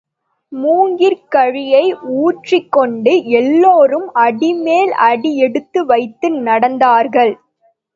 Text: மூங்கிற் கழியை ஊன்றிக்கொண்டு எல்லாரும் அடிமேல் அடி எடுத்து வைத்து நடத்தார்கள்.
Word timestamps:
மூங்கிற் 0.51 1.17
கழியை 1.27 1.83
ஊன்றிக்கொண்டு 2.21 3.13
எல்லாரும் 3.33 4.09
அடிமேல் 4.25 4.93
அடி 5.09 5.33
எடுத்து 5.37 5.79
வைத்து 5.85 6.29
நடத்தார்கள். 6.41 7.33